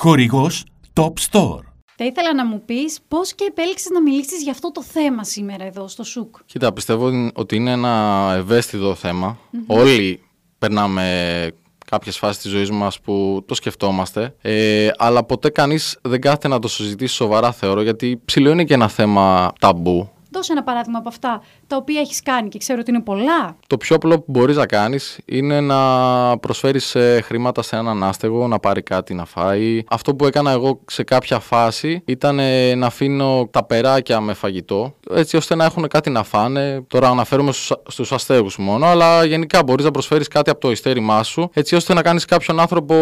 Χορηγός 0.00 0.64
Top 0.94 1.12
Store. 1.30 1.60
Θα 1.96 2.04
ήθελα 2.04 2.34
να 2.34 2.46
μου 2.46 2.62
πεις 2.64 2.98
πώς 3.08 3.34
και 3.34 3.44
επέλεξες 3.48 3.90
να 3.90 4.02
μιλήσεις 4.02 4.42
για 4.42 4.52
αυτό 4.52 4.72
το 4.72 4.82
θέμα 4.82 5.24
σήμερα 5.24 5.64
εδώ 5.64 5.88
στο 5.88 6.04
ΣΟΥΚ. 6.04 6.34
Κοίτα, 6.46 6.72
πιστεύω 6.72 7.30
ότι 7.34 7.56
είναι 7.56 7.70
ένα 7.70 8.34
ευαίσθητο 8.36 8.96
Όλοι 9.66 10.20
περνάμε 10.58 11.50
κάποιες 11.86 12.18
φάσεις 12.18 12.42
της 12.42 12.50
ζωής 12.50 12.70
μας 12.70 13.00
που 13.00 13.44
το 13.46 13.54
σκεφτόμαστε, 13.54 14.34
ε, 14.42 14.88
αλλά 14.96 15.24
ποτέ 15.24 15.50
κανείς 15.50 15.98
δεν 16.02 16.20
κάθεται 16.20 16.48
να 16.48 16.58
το 16.58 16.68
συζητήσει 16.68 17.14
σοβαρά 17.14 17.52
θεωρώ, 17.52 17.82
γιατί 17.82 18.20
ψηλό 18.24 18.50
είναι 18.50 18.64
και 18.64 18.74
ένα 18.74 18.88
θέμα 18.88 19.52
ταμπού. 19.60 20.10
Δώσε 20.30 20.52
ένα 20.52 20.62
παράδειγμα 20.62 20.98
από 20.98 21.08
αυτά 21.08 21.42
τα 21.66 21.76
οποία 21.76 22.00
έχεις 22.00 22.22
κάνει 22.22 22.48
και 22.48 22.58
ξέρω 22.58 22.78
ότι 22.80 22.90
είναι 22.90 23.00
πολλά. 23.00 23.56
Το 23.66 23.76
πιο 23.76 23.96
απλό 23.96 24.18
που 24.18 24.24
μπορείς 24.26 24.56
να 24.56 24.66
κάνεις 24.66 25.18
είναι 25.24 25.60
να 25.60 26.38
προσφέρεις 26.38 26.94
ε, 26.94 27.20
χρήματα 27.24 27.62
σε 27.62 27.76
έναν 27.76 28.02
άστεγο, 28.02 28.46
να 28.46 28.58
πάρει 28.58 28.82
κάτι 28.82 29.14
να 29.14 29.24
φάει. 29.24 29.82
Αυτό 29.88 30.14
που 30.14 30.26
έκανα 30.26 30.50
εγώ 30.50 30.80
σε 30.86 31.02
κάποια 31.02 31.38
φάση 31.38 32.02
ήταν 32.04 32.38
ε, 32.38 32.74
να 32.74 32.86
αφήνω 32.86 33.48
τα 33.50 33.64
περάκια 33.64 34.20
με 34.20 34.34
φαγητό, 34.34 34.94
έτσι 35.10 35.36
ώστε 35.36 35.54
να 35.54 35.64
έχουν 35.64 35.88
κάτι 35.88 36.10
να 36.10 36.22
φάνε. 36.22 36.84
Τώρα 36.86 37.08
αναφέρομαι 37.08 37.52
στους 37.88 38.12
αστέγους 38.12 38.58
μόνο, 38.58 38.86
αλλά 38.86 39.24
γενικά 39.24 39.62
μπορείς 39.62 39.84
να 39.84 39.90
προσφέρεις 39.90 40.28
κάτι 40.28 40.50
από 40.50 40.60
το 40.60 40.70
ειστέρημά 40.70 41.22
σου, 41.22 41.50
έτσι 41.52 41.74
ώστε 41.74 41.94
να 41.94 42.02
κάνεις 42.02 42.24
κάποιον 42.24 42.60
άνθρωπο 42.60 42.94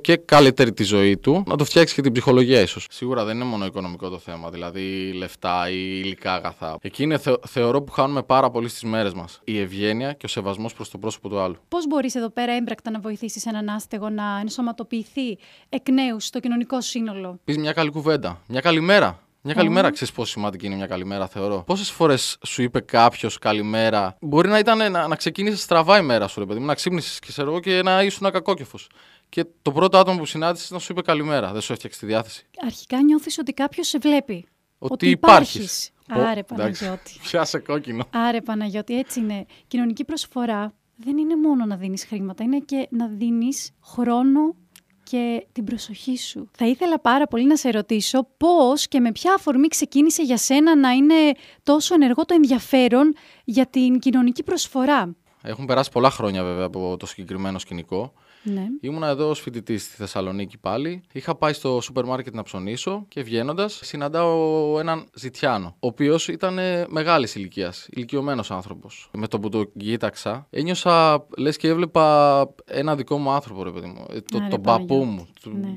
και 0.00 0.16
καλύτερη 0.16 0.72
τη 0.72 0.82
ζωή 0.82 1.16
του, 1.16 1.44
να 1.46 1.56
το 1.56 1.64
φτιάξεις 1.64 1.96
και 1.96 2.02
την 2.02 2.12
ψυχολογία 2.12 2.60
ίσως. 2.60 2.86
Σίγουρα 2.90 3.24
δεν 3.24 3.36
είναι 3.36 3.44
μόνο 3.44 3.64
οικονομικό 3.64 4.08
το 4.08 4.18
θέμα, 4.18 4.50
δηλαδή 4.50 5.12
λεφτά 5.12 5.70
ή 5.70 6.00
υλικά 6.04 6.32
αγαθά. 6.34 6.76
Εκεί 6.80 7.02
είναι 7.02 7.20
θεωρώ 7.48 7.82
που 7.82 7.92
χάνουν 7.92 8.10
κάνουμε 8.12 8.22
πάρα 8.22 8.50
πολύ 8.50 8.68
στις 8.68 8.82
μέρες 8.82 9.12
μας. 9.12 9.40
Η 9.44 9.60
ευγένεια 9.60 10.12
και 10.12 10.26
ο 10.26 10.28
σεβασμός 10.28 10.74
προς 10.74 10.90
το 10.90 10.98
πρόσωπο 10.98 11.28
του 11.28 11.40
άλλου. 11.40 11.56
Πώς 11.68 11.86
μπορείς 11.86 12.14
εδώ 12.14 12.30
πέρα 12.30 12.52
έμπρακτα 12.52 12.90
να 12.90 13.00
βοηθήσεις 13.00 13.46
έναν 13.46 13.68
άστεγο 13.68 14.08
να 14.08 14.38
ενσωματοποιηθεί 14.40 15.38
εκ 15.68 15.88
νέου 15.88 16.20
στο 16.20 16.40
κοινωνικό 16.40 16.80
σύνολο; 16.80 17.38
Πεις 17.44 17.58
μια 17.58 17.72
καλή 17.72 17.90
κουβέντα. 17.90 18.40
Μια 18.46 18.60
καλημέρα. 18.60 19.20
Μια 19.44 19.54
καλημέρα, 19.54 19.88
mm. 19.88 19.92
ξέρεις 19.92 20.14
πόσο 20.14 20.30
σημαντική 20.30 20.66
είναι 20.66 20.74
μια 20.74 20.86
καλημέρα, 20.86 21.26
θεωρώ. 21.28 21.62
Πόσες 21.66 21.90
φορές 21.90 22.38
σου 22.46 22.62
είπε 22.62 22.80
κάποιος 22.80 23.38
καλημέρα, 23.38 24.16
μπορεί 24.20 24.48
να 24.48 24.58
ήταν 24.58 24.92
να, 24.92 25.08
να 25.08 25.16
ξεκίνησε 25.16 25.56
στραβά 25.56 25.98
η 25.98 26.02
μέρα 26.02 26.28
σου, 26.28 26.40
ρε 26.40 26.46
παιδί 26.46 26.60
μου, 26.60 26.66
να 26.66 26.74
ξύπνησες 26.74 27.18
και, 27.18 27.26
ξέρω, 27.28 27.60
και 27.60 27.82
να 27.82 28.02
ήσουν 28.02 28.30
κακόκεφος. 28.30 28.88
Και 29.28 29.44
το 29.62 29.72
πρώτο 29.72 29.98
άτομο 29.98 30.18
που 30.18 30.26
συνάντησες 30.26 30.70
να 30.70 30.78
σου 30.78 30.92
είπε 30.92 31.02
καλημέρα, 31.02 31.52
δεν 31.52 31.60
σου 31.60 31.72
έφτιαξε 31.72 31.98
τη 31.98 32.06
διάθεση. 32.06 32.46
Αρχικά 32.64 33.02
νιώθεις 33.02 33.38
ότι 33.38 33.52
κάποιος 33.52 33.88
σε 33.88 33.98
βλέπει. 33.98 34.46
Ότι, 34.78 34.92
ότι 34.92 35.10
υπάρχεις. 35.10 35.90
Άρε 36.08 36.42
Παναγιώτη. 36.42 37.18
Πιάσε 37.22 37.58
κόκκινο. 37.68 38.04
Άρε 38.10 38.40
Παναγιώτη, 38.40 38.98
έτσι 38.98 39.20
είναι. 39.20 39.46
Κοινωνική 39.66 40.04
προσφορά 40.04 40.72
δεν 40.96 41.16
είναι 41.16 41.36
μόνο 41.36 41.64
να 41.64 41.76
δίνεις 41.76 42.04
χρήματα, 42.04 42.44
είναι 42.44 42.58
και 42.58 42.88
να 42.90 43.08
δίνεις 43.08 43.70
χρόνο 43.82 44.54
και 45.02 45.46
την 45.52 45.64
προσοχή 45.64 46.18
σου. 46.18 46.48
Θα 46.56 46.66
ήθελα 46.66 47.00
πάρα 47.00 47.26
πολύ 47.26 47.46
να 47.46 47.56
σε 47.56 47.70
ρωτήσω 47.70 48.28
πώς 48.36 48.88
και 48.88 49.00
με 49.00 49.12
ποια 49.12 49.34
αφορμή 49.34 49.68
ξεκίνησε 49.68 50.22
για 50.22 50.36
σένα 50.36 50.76
να 50.76 50.90
είναι 50.90 51.14
τόσο 51.62 51.94
ενεργό 51.94 52.24
το 52.24 52.34
ενδιαφέρον 52.34 53.14
για 53.44 53.66
την 53.66 53.98
κοινωνική 53.98 54.42
προσφορά. 54.42 55.14
Έχουν 55.42 55.66
περάσει 55.66 55.90
πολλά 55.90 56.10
χρόνια 56.10 56.42
βέβαια 56.44 56.66
από 56.66 56.96
το 56.98 57.06
συγκεκριμένο 57.06 57.58
σκηνικό. 57.58 58.12
Ναι. 58.42 58.66
Ήμουνα 58.80 59.06
εδώ 59.06 59.28
ως 59.28 59.40
φοιτητής 59.40 59.82
στη 59.82 59.96
Θεσσαλονίκη 59.96 60.58
πάλι. 60.58 61.02
Είχα 61.12 61.34
πάει 61.34 61.52
στο 61.52 61.80
σούπερ 61.80 62.04
μάρκετ 62.04 62.34
να 62.34 62.42
ψωνίσω 62.42 63.04
και 63.08 63.22
βγαίνοντας 63.22 63.80
συναντάω 63.82 64.78
έναν 64.78 65.08
Ζητιάνο, 65.14 65.66
ο 65.66 65.86
οποίος 65.86 66.28
ήταν 66.28 66.58
μεγάλης 66.88 67.34
ηλικίας, 67.34 67.86
ηλικιωμένος 67.90 68.50
άνθρωπος. 68.50 69.10
Με 69.12 69.26
το 69.26 69.40
που 69.40 69.48
το 69.48 69.64
κοίταξα, 69.64 70.46
ένιωσα 70.50 71.26
λες 71.36 71.56
και 71.56 71.68
έβλεπα 71.68 72.48
ένα 72.64 72.96
δικό 72.96 73.18
μου 73.18 73.30
άνθρωπο, 73.30 73.62
ρε 73.62 73.70
παιδί 73.70 73.86
μου. 73.86 74.06
Ε, 74.10 74.20
το, 74.20 74.46
τον 74.50 74.60
παππού 74.60 75.04
μου. 75.04 75.28
Ναι. 75.44 75.74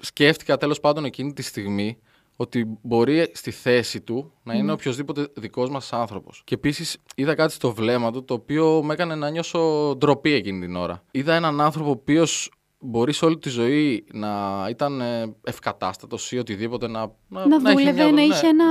Σκέφτηκα 0.00 0.56
τέλος 0.56 0.80
πάντων 0.80 1.04
εκείνη 1.04 1.32
τη 1.32 1.42
στιγμή 1.42 1.98
ότι 2.36 2.78
μπορεί 2.82 3.30
στη 3.32 3.50
θέση 3.50 4.00
του 4.00 4.32
να 4.42 4.54
είναι 4.54 4.72
mm. 4.72 4.74
οποιοδήποτε 4.74 5.28
δικός 5.36 5.70
μας 5.70 5.92
άνθρωπος. 5.92 6.42
Και 6.44 6.54
επίσης 6.54 6.96
είδα 7.14 7.34
κάτι 7.34 7.52
στο 7.52 7.72
βλέμμα 7.72 8.12
του 8.12 8.24
το 8.24 8.34
οποίο 8.34 8.82
με 8.82 8.92
έκανε 8.92 9.14
να 9.14 9.30
νιώσω 9.30 9.94
ντροπή 9.98 10.32
εκείνη 10.32 10.60
την 10.60 10.76
ώρα. 10.76 11.02
Είδα 11.10 11.34
έναν 11.34 11.60
άνθρωπο 11.60 11.88
ο 11.88 11.92
οποίος 11.92 12.50
μπορεί 12.78 13.12
σε 13.12 13.24
όλη 13.24 13.38
τη 13.38 13.48
ζωή 13.48 14.04
να 14.12 14.66
ήταν 14.70 15.00
ε, 15.00 15.34
ευκατάστατος 15.44 16.32
ή 16.32 16.38
οτιδήποτε 16.38 16.88
να. 16.88 17.12
Να, 17.28 17.46
να, 17.46 17.58
δούλευε, 17.58 18.10
να, 18.10 18.22
είχε 18.22 18.42
ναι, 18.42 18.48
ένα, 18.48 18.64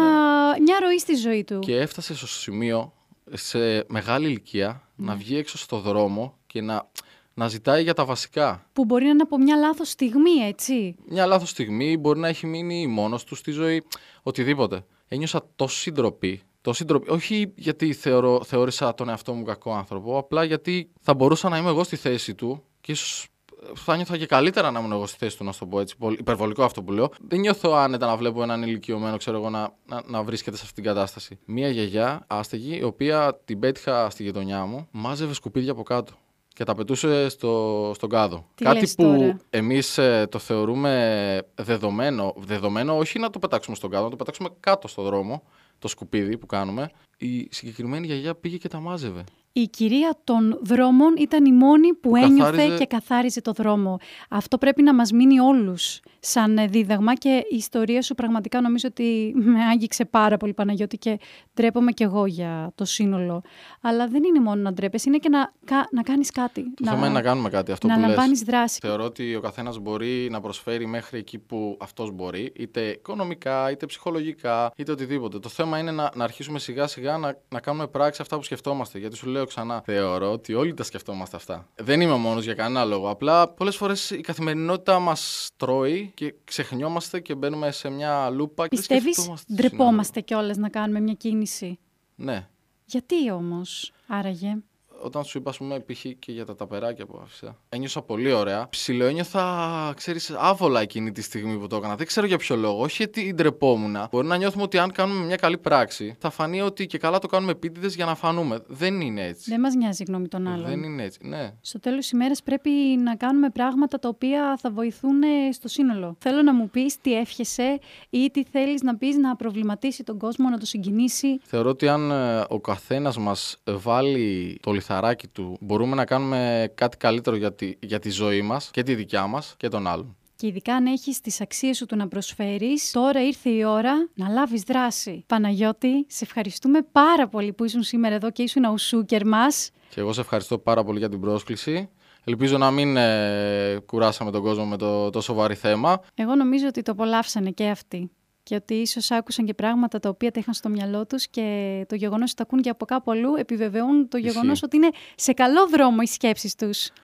ναι. 0.49 0.59
μια 0.59 0.77
ροή 0.81 0.99
στη 0.99 1.15
ζωή 1.15 1.43
του. 1.43 1.59
Και 1.59 1.77
έφτασε 1.77 2.15
στο 2.15 2.27
σημείο 2.27 2.93
σε 3.31 3.85
μεγάλη 3.87 4.27
ηλικία 4.27 4.89
να 4.95 5.11
ναι. 5.11 5.17
βγει 5.17 5.37
έξω 5.37 5.57
στο 5.57 5.79
δρόμο 5.79 6.37
και 6.47 6.61
να 6.61 6.89
να 7.37 7.47
ζητάει 7.47 7.83
για 7.83 7.93
τα 7.93 8.05
βασικά. 8.05 8.65
Που 8.73 8.85
μπορεί 8.85 9.03
να 9.03 9.09
είναι 9.09 9.21
από 9.21 9.37
μια 9.37 9.55
λάθος 9.55 9.89
στιγμή, 9.89 10.31
έτσι. 10.47 10.95
Μια 11.09 11.25
λάθος 11.25 11.49
στιγμή, 11.49 11.97
μπορεί 11.97 12.19
να 12.19 12.27
έχει 12.27 12.47
μείνει 12.47 12.87
μόνος 12.87 13.23
του 13.23 13.35
στη 13.35 13.51
ζωή, 13.51 13.83
οτιδήποτε. 14.23 14.85
Ένιωσα 15.07 15.41
τόση 15.55 15.91
ντροπή. 15.91 16.41
Τόση 16.61 16.85
ντροπή. 16.85 17.09
Όχι 17.09 17.53
γιατί 17.55 17.93
θεωρώ, 17.93 18.43
θεώρησα 18.43 18.93
τον 18.93 19.09
εαυτό 19.09 19.33
μου 19.33 19.43
κακό 19.43 19.73
άνθρωπο, 19.73 20.17
απλά 20.17 20.43
γιατί 20.43 20.91
θα 21.01 21.13
μπορούσα 21.13 21.49
να 21.49 21.57
είμαι 21.57 21.69
εγώ 21.69 21.83
στη 21.83 21.95
θέση 21.95 22.35
του 22.35 22.63
και 22.81 22.91
ίσως 22.91 23.27
θα 23.73 23.95
νιώθω 23.95 24.17
και 24.17 24.25
καλύτερα 24.25 24.71
να 24.71 24.79
ήμουν 24.79 24.91
εγώ 24.91 25.05
στη 25.05 25.17
θέση 25.17 25.37
του, 25.37 25.43
να 25.43 25.51
σου 25.51 25.59
το 25.59 25.65
πω 25.65 25.79
έτσι. 25.79 25.97
Πολύ 25.97 26.17
υπερβολικό 26.19 26.63
αυτό 26.63 26.83
που 26.83 26.91
λέω. 26.91 27.11
Δεν 27.27 27.39
νιώθω 27.39 27.71
άνετα 27.71 28.05
να 28.05 28.17
βλέπω 28.17 28.43
έναν 28.43 28.63
ηλικιωμένο, 28.63 29.17
ξέρω 29.17 29.37
εγώ, 29.37 29.49
να, 29.49 29.73
να, 29.85 30.01
να 30.05 30.23
βρίσκεται 30.23 30.57
σε 30.57 30.63
αυτήν 30.65 30.83
την 30.83 30.93
κατάσταση. 30.93 31.39
Μία 31.45 31.69
γιαγιά 31.69 32.23
άστεγη, 32.27 32.77
η 32.77 32.83
οποία 32.83 33.39
την 33.45 33.59
πέτυχα 33.59 34.09
στη 34.09 34.23
γειτονιά 34.23 34.65
μου, 34.65 34.87
μάζευε 34.91 35.33
σκουπίδια 35.33 35.71
από 35.71 35.83
κάτω 35.83 36.13
και 36.55 36.63
τα 36.63 36.75
πετούσε 36.75 37.29
στο, 37.29 37.91
στον 37.95 38.09
κάδο. 38.09 38.45
Τι 38.55 38.63
Κάτι 38.63 38.87
που 38.97 39.03
τώρα; 39.03 39.39
εμείς 39.49 39.97
ε, 39.97 40.27
το 40.31 40.39
θεωρούμε 40.39 41.41
δεδομένο, 41.55 42.33
δεδομένο 42.37 42.97
όχι 42.97 43.19
να 43.19 43.29
το 43.29 43.39
πετάξουμε 43.39 43.75
στον 43.75 43.89
κάδο, 43.89 44.03
να 44.03 44.09
το 44.09 44.15
πετάξουμε 44.15 44.49
κάτω 44.59 44.87
στο 44.87 45.01
δρόμο, 45.01 45.43
το 45.79 45.87
σκουπίδι 45.87 46.37
που 46.37 46.45
κάνουμε. 46.45 46.89
Η 47.17 47.47
συγκεκριμένη 47.51 48.05
γιαγιά 48.05 48.35
πήγε 48.35 48.57
και 48.57 48.67
τα 48.67 48.79
μάζευε 48.79 49.23
η 49.57 49.67
κυρία 49.67 50.17
των 50.23 50.59
δρόμων 50.61 51.13
ήταν 51.17 51.45
η 51.45 51.51
μόνη 51.51 51.93
που, 51.93 52.15
ένιωθε 52.15 52.75
και 52.77 52.85
καθάριζε 52.85 53.41
το 53.41 53.51
δρόμο. 53.51 53.99
Αυτό 54.29 54.57
πρέπει 54.57 54.81
να 54.81 54.93
μας 54.93 55.11
μείνει 55.11 55.39
όλους 55.39 55.99
σαν 56.19 56.59
δίδαγμα 56.69 57.13
και 57.13 57.45
η 57.49 57.55
ιστορία 57.55 58.01
σου 58.01 58.15
πραγματικά 58.15 58.61
νομίζω 58.61 58.87
ότι 58.89 59.33
με 59.35 59.63
άγγιξε 59.63 60.05
πάρα 60.05 60.37
πολύ 60.37 60.53
Παναγιώτη 60.53 60.97
και 60.97 61.19
ντρέπομαι 61.55 61.91
κι 61.91 62.03
εγώ 62.03 62.25
για 62.25 62.71
το 62.75 62.85
σύνολο. 62.85 63.41
Αλλά 63.81 64.07
δεν 64.07 64.23
είναι 64.23 64.39
μόνο 64.39 64.61
να 64.61 64.73
ντρέπεσαι, 64.73 65.09
είναι 65.09 65.17
και 65.17 65.29
να, 65.29 65.51
να 65.91 66.01
κάνεις 66.01 66.31
κάτι. 66.31 66.61
Το 66.61 66.83
να, 66.83 66.91
θέμα 66.91 67.05
είναι 67.05 67.15
να 67.15 67.21
κάνουμε 67.21 67.49
κάτι, 67.49 67.71
αυτό 67.71 67.87
να 67.87 67.93
που 67.93 67.99
λαμβάνεις 67.99 68.41
δράση. 68.41 68.79
Θεωρώ 68.81 69.03
ότι 69.03 69.35
ο 69.35 69.39
καθένας 69.39 69.79
μπορεί 69.79 70.27
να 70.31 70.41
προσφέρει 70.41 70.85
μέχρι 70.85 71.19
εκεί 71.19 71.37
που 71.37 71.77
αυτός 71.81 72.11
μπορεί, 72.11 72.53
είτε 72.55 72.81
οικονομικά, 72.81 73.71
είτε 73.71 73.85
ψυχολογικά, 73.85 74.71
είτε 74.75 74.91
οτιδήποτε. 74.91 75.39
Το 75.39 75.49
θέμα 75.49 75.77
είναι 75.79 75.91
να, 75.91 76.11
να 76.15 76.23
αρχίσουμε 76.23 76.59
σιγά 76.59 76.87
σιγά 76.87 77.17
να, 77.17 77.37
να 77.49 77.59
κάνουμε 77.59 77.87
πράξη 77.87 78.21
αυτά 78.21 78.35
που 78.35 78.43
σκεφτόμαστε. 78.43 78.99
Γιατί 78.99 79.15
σου 79.15 79.27
λέω 79.27 79.44
ξανά. 79.45 79.81
Θεωρώ 79.85 80.31
ότι 80.31 80.53
όλοι 80.53 80.73
τα 80.73 80.83
σκεφτόμαστε 80.83 81.35
αυτά. 81.35 81.69
Δεν 81.75 82.01
είμαι 82.01 82.15
μόνος 82.15 82.43
για 82.43 82.53
κανένα 82.53 82.85
λόγο. 82.85 83.09
Απλά 83.09 83.47
πολλές 83.47 83.75
φορές 83.75 84.09
η 84.09 84.21
καθημερινότητα 84.21 84.99
μας 84.99 85.49
τρώει 85.57 86.11
και 86.13 86.33
ξεχνιόμαστε 86.43 87.19
και 87.19 87.35
μπαίνουμε 87.35 87.71
σε 87.71 87.89
μια 87.89 88.29
λούπα. 88.29 88.67
Πιστεύεις 88.67 89.29
ντρεπόμαστε 89.53 90.21
κιόλας 90.21 90.57
να 90.57 90.69
κάνουμε 90.69 90.99
μια 90.99 91.13
κίνηση; 91.13 91.79
Ναι. 92.15 92.47
Γιατί 92.85 93.31
όμως, 93.31 93.93
άραγε; 94.07 94.57
Όταν 95.05 95.23
σου 95.23 95.37
είπα, 95.37 95.49
ας 95.49 95.57
πούμε, 95.57 95.79
π.χ. 95.79 96.05
και 96.19 96.31
για 96.31 96.45
τα 96.45 96.55
ταπεράκια 96.55 97.05
που 97.05 97.19
άφησα, 97.23 97.59
ένιωσα 97.69 98.01
πολύ 98.01 98.31
ωραία. 98.31 98.67
Ψιλοένιωθα, 98.69 99.93
ξέρεις, 99.95 100.31
άβολα 100.37 100.81
εκείνη 100.81 101.11
τη 101.11 101.21
στιγμή 101.21 101.57
που 101.57 101.67
το 101.67 101.75
έκανα. 101.75 101.95
Δεν 101.95 102.07
ξέρω 102.07 102.27
για 102.27 102.37
ποιο 102.37 102.55
λόγο. 102.55 102.81
Όχι 102.81 102.95
γιατί 102.97 103.33
ντρεπόμουν. 103.33 103.97
Μπορεί 104.11 104.27
να 104.27 104.37
νιώθουμε 104.37 104.63
ότι 104.63 104.77
αν 104.77 104.91
κάνουμε 104.91 105.25
μια 105.25 105.35
καλή 105.35 105.57
πράξη, 105.57 106.15
θα 106.19 106.29
φανεί 106.29 106.61
ότι 106.61 106.85
και 106.85 106.97
καλά 106.97 107.19
το 107.19 107.27
κάνουμε 107.27 107.51
επίτηδες 107.51 107.95
για 107.95 108.05
να 108.05 108.15
φανούμε. 108.15 108.59
Δεν 108.67 109.01
είναι 109.01 109.25
έτσι. 109.25 109.49
Δεν 109.49 109.59
μας 109.59 109.73
νοιάζει 109.75 110.03
η 110.03 110.05
γνώμη 110.07 110.27
των 110.27 110.47
άλλων. 110.47 110.65
Δεν 110.65 110.83
είναι 110.83 111.03
έτσι. 111.03 111.19
Ναι. 111.23 111.51
Στο 111.61 111.79
τέλος 111.79 111.99
της 111.99 112.11
ημέρας 112.11 112.43
πρέπει 112.43 112.69
να 113.03 113.15
κάνουμε 113.15 113.49
πράγματα 113.49 113.99
τα 113.99 114.09
οποία 114.09 114.57
θα 114.61 114.71
βοηθούν 114.71 115.21
στο 115.51 115.67
σύνολο. 115.67 116.15
Θέλω 116.19 116.41
να 116.41 116.53
μου 116.53 116.69
πεις 116.69 117.01
τι 117.01 117.13
εύχεσαι 117.13 117.79
ή 118.09 118.29
τι 118.31 118.43
θέλεις 118.43 118.81
να 118.81 118.97
πεις 118.97 119.15
να 119.15 119.35
προβληματίσει 119.35 120.03
τον 120.03 120.17
κόσμο, 120.17 120.49
να 120.49 120.57
το 120.57 120.65
συγκινήσει. 120.65 121.39
Θεωρώ 121.43 121.69
ότι 121.69 121.87
αν 121.87 122.11
ε, 122.11 122.43
ο 122.49 122.59
καθένας 122.59 123.17
μας 123.17 123.61
βάλει 123.65 124.57
το 124.61 124.71
λιθαράκι 124.71 124.93
του 125.31 125.57
μπορούμε 125.61 125.95
να 125.95 126.05
κάνουμε 126.05 126.71
κάτι 126.75 126.97
καλύτερο 126.97 127.35
για 127.35 127.53
τη, 127.53 127.73
για 127.79 127.99
τη 127.99 128.09
ζωή 128.09 128.41
μας 128.41 128.69
και 128.71 128.83
τη 128.83 128.95
δικιά 128.95 129.27
μας 129.27 129.53
και 129.57 129.67
των 129.67 129.87
άλλων. 129.87 130.15
Και 130.35 130.47
ειδικά 130.47 130.75
αν 130.75 130.85
έχεις 130.85 131.21
τις 131.21 131.41
αξίες 131.41 131.77
σου 131.77 131.85
του 131.85 131.95
να 131.95 132.07
προσφέρεις, 132.07 132.91
τώρα 132.91 133.25
ήρθε 133.25 133.49
η 133.49 133.63
ώρα 133.63 134.09
να 134.13 134.29
λάβεις 134.29 134.61
δράση. 134.61 135.23
Παναγιώτη, 135.27 136.05
σε 136.07 136.23
ευχαριστούμε 136.23 136.81
πάρα 136.91 137.27
πολύ 137.27 137.53
που 137.53 137.63
ήσουν 137.63 137.83
σήμερα 137.83 138.15
εδώ 138.15 138.31
και 138.31 138.43
ήσουν 138.43 138.63
ο 138.63 138.77
σούκερ 138.77 139.27
μας. 139.27 139.69
Και 139.89 139.99
εγώ 139.99 140.13
σε 140.13 140.21
ευχαριστώ 140.21 140.57
πάρα 140.57 140.83
πολύ 140.83 140.99
για 140.99 141.09
την 141.09 141.19
πρόσκληση. 141.19 141.89
Ελπίζω 142.23 142.57
να 142.57 142.71
μην 142.71 142.97
ε, 142.97 143.79
κουράσαμε 143.85 144.31
τον 144.31 144.41
κόσμο 144.41 144.65
με 144.65 144.77
το 144.77 145.09
τόσο 145.09 145.33
βαρύ 145.33 145.55
θέμα. 145.55 146.01
Εγώ 146.15 146.35
νομίζω 146.35 146.67
ότι 146.67 146.81
το 146.81 146.91
απολαύσανε 146.91 147.49
και 147.49 147.67
αυτοί 147.67 148.11
και 148.45 148.55
ότι 148.55 148.73
ίσως 148.73 149.11
άκουσαν 149.11 149.45
και 149.45 149.53
πράγματα 149.53 149.99
τα 149.99 150.09
οποία 150.09 150.31
τα 150.31 150.39
είχαν 150.39 150.53
στο 150.53 150.69
μυαλό 150.69 151.05
τους 151.05 151.27
και 151.27 151.85
το 151.87 151.95
γεγονός 151.95 152.31
ότι 152.31 152.35
τα 152.35 152.43
ακούν 152.43 152.61
και 152.61 152.69
από 152.69 152.85
κάπου 152.85 153.11
αλλού 153.11 153.35
επιβεβαιώνουν 153.37 154.07
το 154.07 154.17
γεγονός 154.17 154.63
ότι 154.63 154.75
είναι 154.75 154.89
σε 155.15 155.33
καλό 155.33 155.67
δρόμο 155.67 155.97
οι 156.01 156.05
σκέψεις 156.05 156.55
τους. 156.55 156.89